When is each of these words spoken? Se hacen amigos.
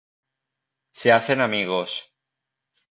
Se 0.89 1.11
hacen 1.11 1.41
amigos. 1.41 2.11